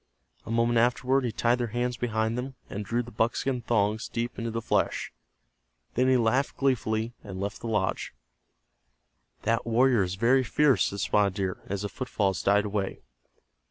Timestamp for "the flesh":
4.49-5.13